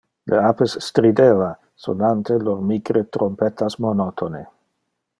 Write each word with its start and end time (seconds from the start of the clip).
Le 0.31 0.37
apes 0.51 0.71
strideva 0.85 1.49
sonante 1.85 2.39
lor 2.49 2.65
micre 2.73 3.05
trompettas 3.19 3.81
monotone. 3.87 4.47